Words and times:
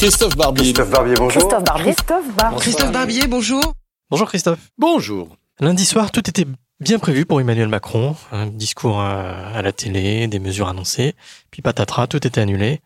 Christophe 0.00 0.34
Barbier. 0.34 0.72
Christophe 0.72 0.88
Barbier, 0.88 1.14
bonjour. 1.14 1.42
Christophe 1.42 1.64
Barbier. 1.64 1.92
Christophe 1.92 2.34
Barbier. 2.34 2.58
Christophe 2.60 2.90
Barbier, 2.92 3.26
bonjour. 3.26 3.74
Bonjour 4.08 4.28
Christophe. 4.28 4.58
Bonjour. 4.78 5.36
Lundi 5.60 5.84
soir, 5.84 6.10
tout 6.10 6.26
était 6.26 6.46
bien 6.80 6.98
prévu 6.98 7.26
pour 7.26 7.38
Emmanuel 7.38 7.68
Macron. 7.68 8.16
Un 8.32 8.46
discours 8.46 8.98
à, 8.98 9.60
la 9.60 9.72
télé, 9.72 10.26
des 10.26 10.38
mesures 10.38 10.68
annoncées. 10.68 11.14
Puis 11.50 11.60
patatras, 11.60 12.06
tout 12.06 12.26
était 12.26 12.40
annulé. 12.40 12.80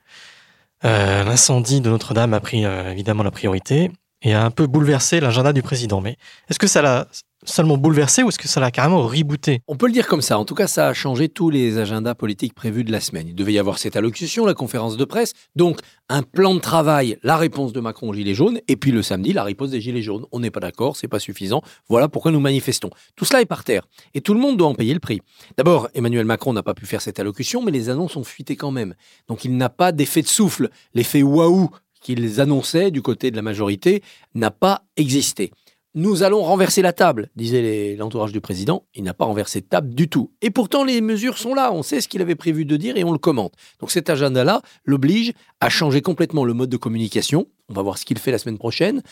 Euh, 0.84 1.22
L'incendie 1.22 1.80
de 1.80 1.88
Notre-Dame 1.88 2.34
a 2.34 2.40
pris 2.40 2.64
euh, 2.64 2.90
évidemment 2.90 3.22
la 3.22 3.30
priorité 3.30 3.92
et 4.22 4.34
a 4.34 4.44
un 4.44 4.50
peu 4.50 4.66
bouleversé 4.66 5.20
l'agenda 5.20 5.52
du 5.52 5.62
président. 5.62 6.00
Mais 6.00 6.16
est-ce 6.50 6.58
que 6.58 6.66
ça 6.66 6.82
l'a 6.82 7.06
seulement 7.44 7.76
bouleversé 7.76 8.22
ou 8.22 8.28
est-ce 8.28 8.38
que 8.38 8.48
ça 8.48 8.60
l'a 8.60 8.70
carrément 8.70 9.02
rebooté? 9.02 9.60
On 9.68 9.76
peut 9.76 9.86
le 9.86 9.92
dire 9.92 10.06
comme 10.06 10.22
ça. 10.22 10.38
En 10.38 10.44
tout 10.44 10.54
cas, 10.54 10.66
ça 10.66 10.88
a 10.88 10.94
changé 10.94 11.28
tous 11.28 11.50
les 11.50 11.78
agendas 11.78 12.14
politiques 12.14 12.54
prévus 12.54 12.84
de 12.84 12.92
la 12.92 13.00
semaine. 13.00 13.28
Il 13.28 13.34
devait 13.34 13.52
y 13.52 13.58
avoir 13.58 13.78
cette 13.78 13.96
allocution, 13.96 14.46
la 14.46 14.54
conférence 14.54 14.96
de 14.96 15.04
presse, 15.04 15.32
donc 15.56 15.80
un 16.08 16.22
plan 16.22 16.54
de 16.54 16.60
travail, 16.60 17.18
la 17.22 17.36
réponse 17.36 17.72
de 17.72 17.80
Macron 17.80 18.10
aux 18.10 18.14
Gilets 18.14 18.34
jaunes, 18.34 18.60
et 18.68 18.76
puis 18.76 18.90
le 18.90 19.02
samedi, 19.02 19.32
la 19.32 19.44
réponse 19.44 19.70
des 19.70 19.80
Gilets 19.80 20.02
jaunes. 20.02 20.26
On 20.32 20.40
n'est 20.40 20.50
pas 20.50 20.60
d'accord, 20.60 20.96
c'est 20.96 21.08
pas 21.08 21.18
suffisant. 21.18 21.62
Voilà 21.88 22.08
pourquoi 22.08 22.30
nous 22.30 22.40
manifestons. 22.40 22.90
Tout 23.16 23.24
cela 23.24 23.40
est 23.40 23.46
par 23.46 23.64
terre. 23.64 23.86
Et 24.14 24.20
tout 24.20 24.34
le 24.34 24.40
monde 24.40 24.56
doit 24.56 24.68
en 24.68 24.74
payer 24.74 24.94
le 24.94 25.00
prix. 25.00 25.20
D'abord, 25.56 25.88
Emmanuel 25.94 26.26
Macron 26.26 26.52
n'a 26.52 26.62
pas 26.62 26.74
pu 26.74 26.86
faire 26.86 27.00
cette 27.00 27.20
allocution, 27.20 27.62
mais 27.62 27.70
les 27.70 27.88
annonces 27.88 28.16
ont 28.16 28.24
fuité 28.24 28.56
quand 28.56 28.70
même. 28.70 28.94
Donc 29.28 29.44
il 29.44 29.56
n'a 29.56 29.68
pas 29.68 29.92
d'effet 29.92 30.22
de 30.22 30.28
souffle. 30.28 30.68
L'effet 30.94 31.22
waouh 31.22 31.70
qu'ils 32.00 32.40
annonçaient 32.40 32.90
du 32.90 33.02
côté 33.02 33.30
de 33.30 33.36
la 33.36 33.42
majorité 33.42 34.02
n'a 34.34 34.50
pas 34.50 34.82
existé. 34.96 35.50
Nous 35.96 36.24
allons 36.24 36.42
renverser 36.42 36.82
la 36.82 36.92
table, 36.92 37.30
disait 37.36 37.94
l'entourage 37.96 38.32
du 38.32 38.40
président. 38.40 38.84
Il 38.96 39.04
n'a 39.04 39.14
pas 39.14 39.26
renversé 39.26 39.60
de 39.60 39.66
table 39.66 39.94
du 39.94 40.08
tout. 40.08 40.32
Et 40.42 40.50
pourtant, 40.50 40.82
les 40.82 41.00
mesures 41.00 41.38
sont 41.38 41.54
là. 41.54 41.72
On 41.72 41.84
sait 41.84 42.00
ce 42.00 42.08
qu'il 42.08 42.20
avait 42.20 42.34
prévu 42.34 42.64
de 42.64 42.76
dire 42.76 42.96
et 42.96 43.04
on 43.04 43.12
le 43.12 43.18
commente. 43.18 43.54
Donc 43.78 43.92
cet 43.92 44.10
agenda-là 44.10 44.60
l'oblige 44.84 45.34
à 45.60 45.68
changer 45.68 46.02
complètement 46.02 46.44
le 46.44 46.52
mode 46.52 46.68
de 46.68 46.76
communication. 46.76 47.46
On 47.68 47.74
va 47.74 47.82
voir 47.82 47.96
ce 47.96 48.04
qu'il 48.04 48.18
fait 48.18 48.32
la 48.32 48.38
semaine 48.38 48.58
prochaine. 48.58 49.02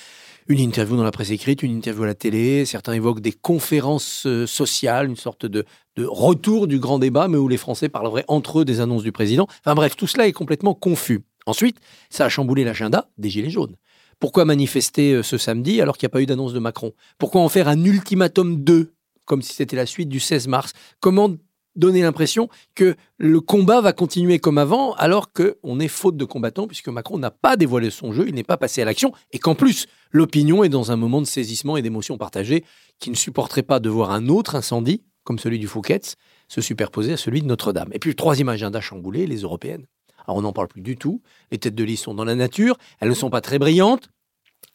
Une 0.48 0.58
interview 0.58 0.96
dans 0.96 1.04
la 1.04 1.12
presse 1.12 1.30
écrite, 1.30 1.62
une 1.62 1.70
interview 1.70 2.02
à 2.02 2.06
la 2.06 2.14
télé. 2.16 2.64
Certains 2.64 2.94
évoquent 2.94 3.20
des 3.20 3.30
conférences 3.30 4.26
euh, 4.26 4.48
sociales, 4.48 5.08
une 5.08 5.14
sorte 5.14 5.46
de, 5.46 5.64
de 5.94 6.04
retour 6.04 6.66
du 6.66 6.80
grand 6.80 6.98
débat, 6.98 7.28
mais 7.28 7.38
où 7.38 7.46
les 7.46 7.58
Français 7.58 7.90
parleraient 7.90 8.24
entre 8.26 8.58
eux 8.58 8.64
des 8.64 8.80
annonces 8.80 9.04
du 9.04 9.12
président. 9.12 9.46
Enfin 9.64 9.76
bref, 9.76 9.94
tout 9.94 10.08
cela 10.08 10.26
est 10.26 10.32
complètement 10.32 10.74
confus. 10.74 11.20
Ensuite, 11.46 11.76
ça 12.10 12.24
a 12.24 12.28
chamboulé 12.28 12.64
l'agenda 12.64 13.08
des 13.18 13.30
Gilets 13.30 13.50
jaunes. 13.50 13.76
Pourquoi 14.18 14.44
manifester 14.44 15.12
euh, 15.12 15.22
ce 15.22 15.38
samedi 15.38 15.80
alors 15.80 15.96
qu'il 15.96 16.06
n'y 16.06 16.10
a 16.10 16.14
pas 16.14 16.22
eu 16.22 16.26
d'annonce 16.26 16.52
de 16.52 16.58
Macron? 16.58 16.92
Pourquoi 17.18 17.40
en 17.40 17.48
faire 17.48 17.68
un 17.68 17.84
ultimatum 17.84 18.62
2, 18.62 18.92
comme 19.24 19.42
si 19.42 19.54
c'était 19.54 19.76
la 19.76 19.86
suite 19.86 20.08
du 20.08 20.20
16 20.20 20.48
mars? 20.48 20.72
Comment 21.00 21.30
donner 21.74 22.02
l'impression 22.02 22.48
que 22.74 22.96
le 23.18 23.40
combat 23.40 23.80
va 23.80 23.92
continuer 23.92 24.38
comme 24.38 24.58
avant 24.58 24.92
alors 24.94 25.32
qu'on 25.32 25.80
est 25.80 25.88
faute 25.88 26.16
de 26.16 26.24
combattants 26.24 26.66
puisque 26.66 26.88
Macron 26.88 27.18
n'a 27.18 27.30
pas 27.30 27.56
dévoilé 27.56 27.90
son 27.90 28.12
jeu, 28.12 28.26
il 28.28 28.34
n'est 28.34 28.42
pas 28.42 28.56
passé 28.56 28.82
à 28.82 28.84
l'action 28.84 29.12
et 29.32 29.38
qu'en 29.38 29.54
plus 29.54 29.86
l'opinion 30.10 30.64
est 30.64 30.68
dans 30.68 30.92
un 30.92 30.96
moment 30.96 31.20
de 31.20 31.26
saisissement 31.26 31.76
et 31.76 31.82
d'émotion 31.82 32.18
partagée 32.18 32.64
qui 32.98 33.10
ne 33.10 33.16
supporterait 33.16 33.62
pas 33.62 33.80
de 33.80 33.88
voir 33.88 34.10
un 34.10 34.28
autre 34.28 34.54
incendie 34.54 35.02
comme 35.24 35.38
celui 35.38 35.58
du 35.58 35.66
Fouquet's 35.66 36.16
se 36.48 36.60
superposer 36.60 37.14
à 37.14 37.16
celui 37.16 37.40
de 37.40 37.46
Notre-Dame. 37.46 37.88
Et 37.92 37.98
puis 37.98 38.10
le 38.10 38.16
troisième 38.16 38.48
agenda 38.48 38.80
chamboulé, 38.80 39.26
les 39.26 39.38
européennes. 39.38 39.86
Alors 40.26 40.38
on 40.38 40.42
n'en 40.42 40.52
parle 40.52 40.68
plus 40.68 40.82
du 40.82 40.96
tout. 40.96 41.22
Les 41.50 41.58
têtes 41.58 41.74
de 41.74 41.84
liste 41.84 42.04
sont 42.04 42.14
dans 42.14 42.24
la 42.24 42.34
nature. 42.34 42.76
Elles 43.00 43.08
ne 43.08 43.14
sont 43.14 43.30
pas 43.30 43.40
très 43.40 43.58
brillantes. 43.58 44.08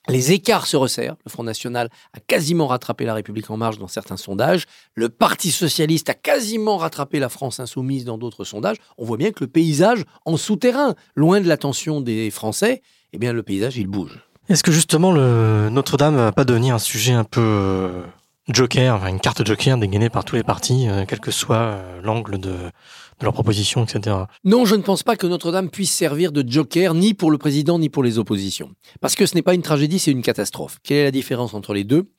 Les 0.09 0.31
écarts 0.31 0.67
se 0.67 0.77
resserrent. 0.77 1.17
Le 1.25 1.29
Front 1.29 1.43
National 1.43 1.89
a 2.13 2.19
quasiment 2.21 2.67
rattrapé 2.67 3.03
la 3.03 3.13
République 3.13 3.49
en 3.49 3.57
marche 3.57 3.77
dans 3.77 3.89
certains 3.89 4.15
sondages. 4.15 4.63
Le 4.95 5.09
Parti 5.09 5.51
Socialiste 5.51 6.09
a 6.09 6.13
quasiment 6.13 6.77
rattrapé 6.77 7.19
la 7.19 7.27
France 7.27 7.59
Insoumise 7.59 8.05
dans 8.05 8.17
d'autres 8.17 8.45
sondages. 8.45 8.77
On 8.97 9.03
voit 9.03 9.17
bien 9.17 9.31
que 9.31 9.43
le 9.43 9.49
paysage 9.49 10.05
en 10.25 10.37
souterrain, 10.37 10.95
loin 11.15 11.41
de 11.41 11.47
l'attention 11.47 11.99
des 11.99 12.31
Français, 12.31 12.81
eh 13.11 13.17
bien 13.17 13.33
le 13.33 13.43
paysage 13.43 13.75
il 13.75 13.87
bouge. 13.87 14.23
Est-ce 14.47 14.63
que 14.63 14.71
justement 14.71 15.11
Notre-Dame 15.11 16.15
va 16.15 16.31
pas 16.31 16.45
devenir 16.45 16.75
un 16.75 16.79
sujet 16.79 17.11
un 17.11 17.25
peu 17.25 17.91
joker, 18.49 19.05
une 19.05 19.19
carte 19.19 19.45
joker 19.45 19.77
dégainée 19.77 20.09
par 20.09 20.25
tous 20.25 20.35
les 20.35 20.43
partis, 20.43 20.87
euh, 20.87 21.05
quel 21.07 21.19
que 21.19 21.31
soit 21.31 21.55
euh, 21.55 22.01
l'angle 22.01 22.37
de, 22.37 22.51
de 22.51 23.23
leurs 23.23 23.33
propositions, 23.33 23.83
etc. 23.83 24.15
Non, 24.43 24.65
je 24.65 24.75
ne 24.75 24.81
pense 24.81 25.03
pas 25.03 25.15
que 25.15 25.27
Notre-Dame 25.27 25.69
puisse 25.69 25.91
servir 25.91 26.31
de 26.31 26.43
joker 26.47 26.93
ni 26.93 27.13
pour 27.13 27.31
le 27.31 27.37
président 27.37 27.79
ni 27.79 27.89
pour 27.89 28.03
les 28.03 28.19
oppositions. 28.19 28.71
Parce 29.01 29.15
que 29.15 29.25
ce 29.25 29.35
n'est 29.35 29.41
pas 29.41 29.53
une 29.53 29.61
tragédie, 29.61 29.99
c'est 29.99 30.11
une 30.11 30.21
catastrophe. 30.21 30.77
Quelle 30.83 30.97
est 30.97 31.03
la 31.03 31.11
différence 31.11 31.53
entre 31.53 31.73
les 31.73 31.83
deux? 31.83 32.09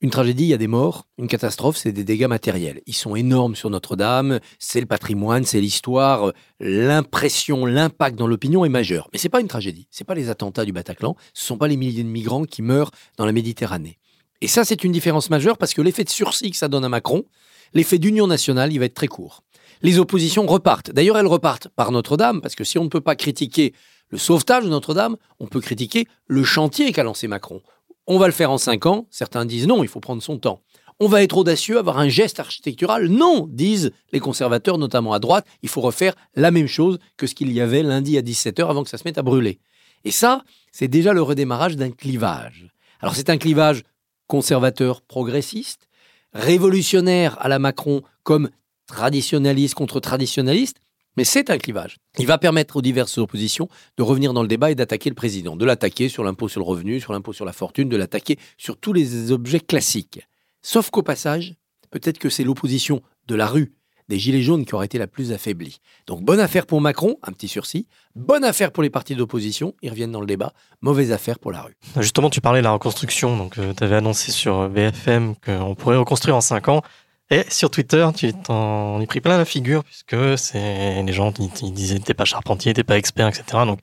Une 0.00 0.10
tragédie, 0.10 0.44
il 0.44 0.48
y 0.48 0.54
a 0.54 0.58
des 0.58 0.66
morts. 0.66 1.06
Une 1.18 1.28
catastrophe, 1.28 1.76
c'est 1.76 1.92
des 1.92 2.04
dégâts 2.04 2.26
matériels. 2.26 2.80
Ils 2.86 2.94
sont 2.94 3.16
énormes 3.16 3.54
sur 3.54 3.70
Notre-Dame. 3.70 4.40
C'est 4.58 4.80
le 4.80 4.86
patrimoine, 4.86 5.44
c'est 5.44 5.60
l'histoire. 5.60 6.32
L'impression, 6.60 7.64
l'impact 7.64 8.16
dans 8.16 8.26
l'opinion 8.26 8.64
est 8.64 8.70
majeur. 8.70 9.08
Mais 9.12 9.18
c'est 9.18 9.28
pas 9.28 9.40
une 9.40 9.48
tragédie. 9.48 9.86
C'est 9.90 10.04
pas 10.04 10.14
les 10.14 10.30
attentats 10.30 10.64
du 10.64 10.72
Bataclan. 10.72 11.16
Ce 11.32 11.46
sont 11.46 11.56
pas 11.56 11.68
les 11.68 11.76
milliers 11.76 12.02
de 12.02 12.08
migrants 12.08 12.44
qui 12.44 12.60
meurent 12.60 12.90
dans 13.16 13.24
la 13.24 13.32
Méditerranée. 13.32 13.98
Et 14.40 14.48
ça, 14.48 14.64
c'est 14.64 14.84
une 14.84 14.92
différence 14.92 15.30
majeure 15.30 15.58
parce 15.58 15.74
que 15.74 15.82
l'effet 15.82 16.04
de 16.04 16.10
sursis 16.10 16.50
que 16.50 16.56
ça 16.56 16.68
donne 16.68 16.84
à 16.84 16.88
Macron, 16.88 17.24
l'effet 17.72 17.98
d'union 17.98 18.26
nationale, 18.26 18.72
il 18.72 18.78
va 18.78 18.84
être 18.84 18.94
très 18.94 19.08
court 19.08 19.42
les 19.84 19.98
oppositions 19.98 20.46
repartent. 20.46 20.90
D'ailleurs, 20.90 21.18
elles 21.18 21.26
repartent 21.26 21.68
par 21.68 21.92
Notre-Dame, 21.92 22.40
parce 22.40 22.54
que 22.54 22.64
si 22.64 22.78
on 22.78 22.84
ne 22.84 22.88
peut 22.88 23.02
pas 23.02 23.16
critiquer 23.16 23.74
le 24.08 24.18
sauvetage 24.18 24.64
de 24.64 24.70
Notre-Dame, 24.70 25.16
on 25.40 25.46
peut 25.46 25.60
critiquer 25.60 26.06
le 26.26 26.42
chantier 26.42 26.90
qu'a 26.92 27.02
lancé 27.02 27.28
Macron. 27.28 27.60
On 28.06 28.18
va 28.18 28.26
le 28.26 28.32
faire 28.32 28.50
en 28.50 28.58
cinq 28.58 28.86
ans. 28.86 29.06
Certains 29.10 29.44
disent 29.44 29.66
non, 29.66 29.82
il 29.82 29.88
faut 29.88 30.00
prendre 30.00 30.22
son 30.22 30.38
temps. 30.38 30.62
On 31.00 31.08
va 31.08 31.22
être 31.22 31.36
audacieux, 31.36 31.78
avoir 31.78 31.98
un 31.98 32.08
geste 32.08 32.40
architectural. 32.40 33.08
Non, 33.08 33.46
disent 33.50 33.90
les 34.12 34.20
conservateurs, 34.20 34.78
notamment 34.78 35.12
à 35.12 35.18
droite. 35.18 35.46
Il 35.62 35.68
faut 35.68 35.82
refaire 35.82 36.14
la 36.34 36.50
même 36.50 36.68
chose 36.68 36.98
que 37.16 37.26
ce 37.26 37.34
qu'il 37.34 37.52
y 37.52 37.60
avait 37.60 37.82
lundi 37.82 38.16
à 38.16 38.22
17h 38.22 38.68
avant 38.68 38.84
que 38.84 38.90
ça 38.90 38.98
se 38.98 39.04
mette 39.04 39.18
à 39.18 39.22
brûler. 39.22 39.58
Et 40.04 40.10
ça, 40.10 40.44
c'est 40.72 40.88
déjà 40.88 41.12
le 41.12 41.22
redémarrage 41.22 41.76
d'un 41.76 41.90
clivage. 41.90 42.70
Alors 43.00 43.16
c'est 43.16 43.28
un 43.28 43.38
clivage 43.38 43.82
conservateur 44.26 45.02
progressiste, 45.02 45.88
révolutionnaire 46.32 47.36
à 47.40 47.48
la 47.48 47.58
Macron 47.58 48.02
comme 48.22 48.50
traditionnaliste 48.86 49.74
contre 49.74 50.00
traditionnaliste, 50.00 50.78
mais 51.16 51.24
c'est 51.24 51.50
un 51.50 51.58
clivage. 51.58 51.98
Il 52.18 52.26
va 52.26 52.38
permettre 52.38 52.76
aux 52.76 52.82
diverses 52.82 53.18
oppositions 53.18 53.68
de 53.96 54.02
revenir 54.02 54.32
dans 54.32 54.42
le 54.42 54.48
débat 54.48 54.70
et 54.70 54.74
d'attaquer 54.74 55.10
le 55.10 55.14
président, 55.14 55.56
de 55.56 55.64
l'attaquer 55.64 56.08
sur 56.08 56.24
l'impôt 56.24 56.48
sur 56.48 56.60
le 56.60 56.66
revenu, 56.66 57.00
sur 57.00 57.12
l'impôt 57.12 57.32
sur 57.32 57.44
la 57.44 57.52
fortune, 57.52 57.88
de 57.88 57.96
l'attaquer 57.96 58.38
sur 58.58 58.76
tous 58.76 58.92
les 58.92 59.30
objets 59.30 59.60
classiques. 59.60 60.26
Sauf 60.62 60.90
qu'au 60.90 61.02
passage, 61.02 61.54
peut-être 61.90 62.18
que 62.18 62.30
c'est 62.30 62.44
l'opposition 62.44 63.02
de 63.28 63.34
la 63.34 63.46
rue, 63.46 63.72
des 64.08 64.18
Gilets 64.18 64.42
jaunes 64.42 64.64
qui 64.64 64.74
aurait 64.74 64.86
été 64.86 64.98
la 64.98 65.06
plus 65.06 65.32
affaiblie. 65.32 65.78
Donc 66.06 66.22
bonne 66.22 66.40
affaire 66.40 66.66
pour 66.66 66.80
Macron, 66.80 67.16
un 67.22 67.32
petit 67.32 67.48
sursis. 67.48 67.86
Bonne 68.14 68.44
affaire 68.44 68.70
pour 68.70 68.82
les 68.82 68.90
partis 68.90 69.14
d'opposition, 69.14 69.74
ils 69.82 69.90
reviennent 69.90 70.12
dans 70.12 70.20
le 70.20 70.26
débat. 70.26 70.52
Mauvaise 70.80 71.12
affaire 71.12 71.38
pour 71.38 71.52
la 71.52 71.62
rue. 71.62 71.76
Justement, 72.00 72.30
tu 72.30 72.40
parlais 72.40 72.60
de 72.60 72.64
la 72.64 72.72
reconstruction. 72.72 73.36
Donc, 73.36 73.58
euh, 73.58 73.72
tu 73.76 73.82
avais 73.82 73.96
annoncé 73.96 74.30
sur 74.30 74.68
BFM 74.68 75.34
qu'on 75.44 75.74
pourrait 75.74 75.96
reconstruire 75.96 76.36
en 76.36 76.40
5 76.40 76.68
ans. 76.68 76.82
Et 77.30 77.44
sur 77.48 77.70
Twitter, 77.70 78.06
tu 78.14 78.32
t'en 78.34 79.00
es 79.00 79.06
pris 79.06 79.20
plein 79.20 79.38
la 79.38 79.46
figure, 79.46 79.82
puisque 79.82 80.38
c'est 80.38 81.02
les 81.02 81.12
gens 81.12 81.32
qui 81.32 81.70
disaient 81.72 81.98
t'es 81.98 82.12
pas 82.12 82.26
charpentier, 82.26 82.74
t'es 82.74 82.84
pas 82.84 82.98
expert, 82.98 83.28
etc. 83.28 83.44
Donc, 83.66 83.80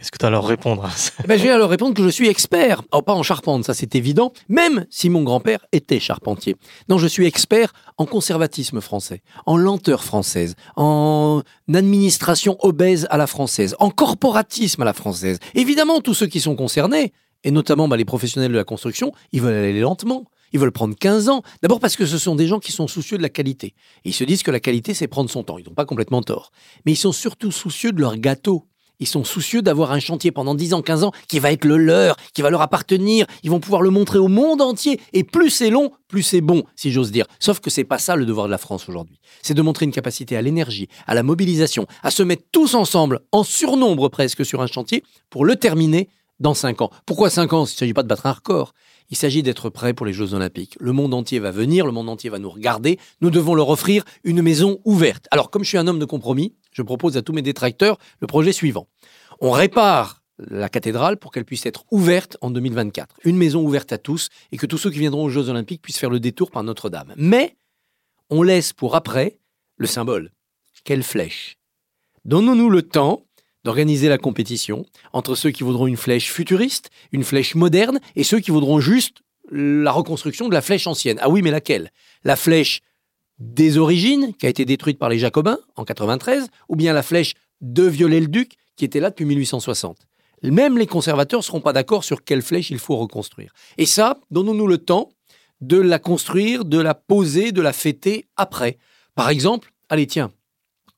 qu'est-ce 0.00 0.10
que 0.10 0.16
tu 0.16 0.24
as 0.24 0.28
à 0.28 0.30
leur 0.30 0.46
répondre 0.46 0.88
eh 1.22 1.26
ben, 1.26 1.38
Je 1.38 1.44
vais 1.44 1.50
à 1.50 1.58
leur 1.58 1.68
répondre 1.68 1.94
que 1.94 2.02
je 2.02 2.08
suis 2.08 2.28
expert. 2.28 2.82
Oh, 2.90 3.02
pas 3.02 3.12
en 3.12 3.22
charpente, 3.22 3.64
ça 3.64 3.74
c'est 3.74 3.94
évident, 3.94 4.32
même 4.48 4.86
si 4.88 5.10
mon 5.10 5.22
grand-père 5.22 5.66
était 5.72 6.00
charpentier. 6.00 6.56
Non, 6.88 6.96
je 6.96 7.06
suis 7.06 7.26
expert 7.26 7.74
en 7.98 8.06
conservatisme 8.06 8.80
français, 8.80 9.22
en 9.44 9.58
lenteur 9.58 10.02
française, 10.02 10.54
en 10.76 11.42
administration 11.72 12.56
obèse 12.60 13.06
à 13.10 13.18
la 13.18 13.26
française, 13.26 13.76
en 13.78 13.90
corporatisme 13.90 14.80
à 14.80 14.86
la 14.86 14.94
française. 14.94 15.38
Évidemment, 15.54 16.00
tous 16.00 16.14
ceux 16.14 16.26
qui 16.26 16.40
sont 16.40 16.56
concernés, 16.56 17.12
et 17.44 17.50
notamment 17.50 17.86
bah, 17.86 17.98
les 17.98 18.06
professionnels 18.06 18.52
de 18.52 18.56
la 18.56 18.64
construction, 18.64 19.12
ils 19.32 19.42
veulent 19.42 19.54
aller 19.54 19.80
lentement. 19.80 20.24
Ils 20.52 20.58
veulent 20.58 20.72
prendre 20.72 20.96
15 20.96 21.28
ans. 21.28 21.42
D'abord 21.62 21.78
parce 21.78 21.94
que 21.94 22.06
ce 22.06 22.18
sont 22.18 22.34
des 22.34 22.48
gens 22.48 22.58
qui 22.58 22.72
sont 22.72 22.88
soucieux 22.88 23.16
de 23.16 23.22
la 23.22 23.28
qualité. 23.28 23.74
Ils 24.04 24.14
se 24.14 24.24
disent 24.24 24.42
que 24.42 24.50
la 24.50 24.58
qualité, 24.58 24.94
c'est 24.94 25.06
prendre 25.06 25.30
son 25.30 25.44
temps. 25.44 25.58
Ils 25.58 25.64
n'ont 25.64 25.74
pas 25.74 25.84
complètement 25.84 26.22
tort. 26.22 26.50
Mais 26.84 26.92
ils 26.92 26.96
sont 26.96 27.12
surtout 27.12 27.52
soucieux 27.52 27.92
de 27.92 28.00
leur 28.00 28.16
gâteau. 28.16 28.66
Ils 29.00 29.06
sont 29.06 29.24
soucieux 29.24 29.62
d'avoir 29.62 29.92
un 29.92 29.98
chantier 29.98 30.30
pendant 30.30 30.54
10 30.54 30.74
ans, 30.74 30.82
15 30.82 31.04
ans 31.04 31.12
qui 31.26 31.38
va 31.38 31.50
être 31.50 31.64
le 31.64 31.78
leur, 31.78 32.16
qui 32.34 32.42
va 32.42 32.50
leur 32.50 32.60
appartenir. 32.60 33.26
Ils 33.42 33.50
vont 33.50 33.60
pouvoir 33.60 33.82
le 33.82 33.90
montrer 33.90 34.18
au 34.18 34.28
monde 34.28 34.62
entier. 34.62 35.00
Et 35.12 35.24
plus 35.24 35.50
c'est 35.50 35.70
long, 35.70 35.90
plus 36.06 36.22
c'est 36.22 36.40
bon, 36.40 36.62
si 36.76 36.92
j'ose 36.92 37.10
dire. 37.10 37.26
Sauf 37.38 37.60
que 37.60 37.70
c'est 37.70 37.84
pas 37.84 37.98
ça 37.98 38.14
le 38.14 38.26
devoir 38.26 38.46
de 38.46 38.50
la 38.52 38.58
France 38.58 38.88
aujourd'hui. 38.88 39.18
C'est 39.42 39.54
de 39.54 39.62
montrer 39.62 39.86
une 39.86 39.92
capacité 39.92 40.36
à 40.36 40.42
l'énergie, 40.42 40.88
à 41.06 41.14
la 41.14 41.22
mobilisation, 41.22 41.86
à 42.02 42.10
se 42.10 42.22
mettre 42.22 42.44
tous 42.52 42.74
ensemble, 42.74 43.20
en 43.32 43.42
surnombre 43.42 44.08
presque, 44.08 44.44
sur 44.44 44.60
un 44.60 44.66
chantier 44.66 45.02
pour 45.30 45.44
le 45.44 45.56
terminer 45.56 46.08
dans 46.38 46.54
5 46.54 46.82
ans. 46.82 46.90
Pourquoi 47.06 47.30
5 47.30 47.52
ans? 47.52 47.64
Il 47.64 47.72
ne 47.72 47.76
s'agit 47.76 47.94
pas 47.94 48.02
de 48.02 48.08
battre 48.08 48.26
un 48.26 48.32
record. 48.32 48.72
Il 49.10 49.16
s'agit 49.16 49.42
d'être 49.42 49.70
prêt 49.70 49.92
pour 49.92 50.06
les 50.06 50.12
Jeux 50.12 50.34
Olympiques. 50.34 50.76
Le 50.78 50.92
monde 50.92 51.14
entier 51.14 51.40
va 51.40 51.50
venir, 51.50 51.84
le 51.84 51.92
monde 51.92 52.08
entier 52.08 52.30
va 52.30 52.38
nous 52.38 52.50
regarder. 52.50 52.98
Nous 53.20 53.30
devons 53.30 53.54
leur 53.54 53.68
offrir 53.68 54.04
une 54.22 54.40
maison 54.40 54.78
ouverte. 54.84 55.26
Alors, 55.30 55.50
comme 55.50 55.64
je 55.64 55.68
suis 55.68 55.78
un 55.78 55.86
homme 55.88 55.98
de 55.98 56.04
compromis, 56.04 56.54
je 56.72 56.82
propose 56.82 57.16
à 57.16 57.22
tous 57.22 57.32
mes 57.32 57.42
détracteurs 57.42 57.98
le 58.20 58.26
projet 58.26 58.52
suivant. 58.52 58.88
On 59.40 59.50
répare 59.50 60.22
la 60.48 60.68
cathédrale 60.68 61.16
pour 61.16 61.32
qu'elle 61.32 61.44
puisse 61.44 61.66
être 61.66 61.84
ouverte 61.90 62.36
en 62.40 62.50
2024. 62.50 63.16
Une 63.24 63.36
maison 63.36 63.62
ouverte 63.62 63.92
à 63.92 63.98
tous 63.98 64.28
et 64.52 64.56
que 64.56 64.66
tous 64.66 64.78
ceux 64.78 64.90
qui 64.90 64.98
viendront 64.98 65.24
aux 65.24 65.30
Jeux 65.30 65.48
Olympiques 65.48 65.82
puissent 65.82 65.98
faire 65.98 66.10
le 66.10 66.20
détour 66.20 66.50
par 66.50 66.62
Notre-Dame. 66.62 67.12
Mais 67.16 67.56
on 68.30 68.42
laisse 68.42 68.72
pour 68.72 68.94
après 68.94 69.38
le 69.76 69.86
symbole. 69.86 70.30
Quelle 70.84 71.02
flèche 71.02 71.58
Donnons-nous 72.24 72.70
le 72.70 72.82
temps 72.82 73.24
d'organiser 73.64 74.08
la 74.08 74.18
compétition 74.18 74.86
entre 75.12 75.34
ceux 75.34 75.50
qui 75.50 75.62
voudront 75.62 75.86
une 75.86 75.96
flèche 75.96 76.32
futuriste, 76.32 76.90
une 77.12 77.24
flèche 77.24 77.54
moderne, 77.54 78.00
et 78.16 78.24
ceux 78.24 78.40
qui 78.40 78.50
voudront 78.50 78.80
juste 78.80 79.18
la 79.50 79.92
reconstruction 79.92 80.48
de 80.48 80.54
la 80.54 80.62
flèche 80.62 80.86
ancienne. 80.86 81.18
Ah 81.20 81.28
oui, 81.28 81.42
mais 81.42 81.50
laquelle? 81.50 81.90
La 82.24 82.36
flèche 82.36 82.80
des 83.40 83.78
origines, 83.78 84.34
qui 84.34 84.46
a 84.46 84.50
été 84.50 84.64
détruite 84.64 84.98
par 84.98 85.08
les 85.08 85.18
Jacobins 85.18 85.58
en 85.76 85.84
93, 85.84 86.48
ou 86.68 86.76
bien 86.76 86.92
la 86.92 87.02
flèche 87.02 87.34
de 87.60 87.84
Viollet-le-Duc, 87.84 88.56
qui 88.76 88.84
était 88.84 89.00
là 89.00 89.10
depuis 89.10 89.24
1860 89.24 89.96
Même 90.42 90.78
les 90.78 90.86
conservateurs 90.86 91.40
ne 91.40 91.44
seront 91.44 91.60
pas 91.60 91.72
d'accord 91.72 92.04
sur 92.04 92.22
quelle 92.22 92.42
flèche 92.42 92.70
il 92.70 92.78
faut 92.78 92.96
reconstruire. 92.96 93.52
Et 93.78 93.86
ça, 93.86 94.18
donnons-nous 94.30 94.66
le 94.66 94.78
temps 94.78 95.10
de 95.60 95.78
la 95.78 95.98
construire, 95.98 96.64
de 96.64 96.78
la 96.78 96.94
poser, 96.94 97.52
de 97.52 97.60
la 97.60 97.72
fêter 97.72 98.26
après. 98.36 98.78
Par 99.14 99.28
exemple, 99.30 99.72
allez 99.88 100.06
tiens, 100.06 100.32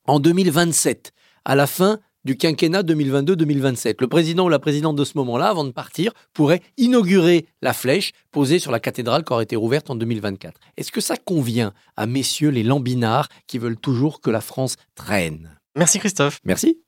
en 0.07 0.21
2027, 0.21 1.13
à 1.45 1.55
la 1.55 1.67
fin 1.67 2.01
du 2.25 2.37
quinquennat 2.37 2.83
2022-2027. 2.83 3.97
Le 4.01 4.09
président 4.09 4.47
ou 4.47 4.49
la 4.49 4.59
présidente 4.59 4.97
de 4.97 5.05
ce 5.05 5.17
moment-là, 5.19 5.49
avant 5.49 5.65
de 5.65 5.71
partir, 5.71 6.13
pourrait 6.35 6.63
inaugurer 6.77 7.47
la 7.63 7.73
flèche 7.73 8.13
posée 8.31 8.59
sur 8.59 8.73
la 8.73 8.81
cathédrale 8.81 9.25
qui 9.25 9.33
aurait 9.33 9.45
été 9.45 9.57
rouverte 9.57 9.91
en 9.91 9.95
2024. 9.95 10.59
Est-ce 10.77 10.93
que 10.93 11.01
ça 11.01 11.17
convient 11.17 11.73
à 11.97 12.07
messieurs 12.07 12.51
les 12.51 12.63
lambinards 12.63 13.29
qui 13.47 13.59
veulent 13.59 13.79
toujours 13.79 14.21
que 14.21 14.31
la 14.31 14.41
France 14.41 14.77
traîne? 14.95 15.57
Merci 15.77 15.99
Christophe. 15.99 16.39
Merci. 16.45 16.82